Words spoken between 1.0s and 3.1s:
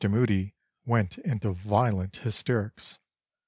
into violent hysterics.